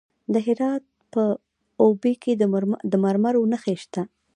د 0.33 0.35
هرات 0.45 0.83
په 1.13 1.23
اوبې 1.83 2.13
کې 2.23 2.31
د 2.91 2.93
مرمرو 3.03 3.49
نښې 3.51 3.75
شته. 3.83 4.03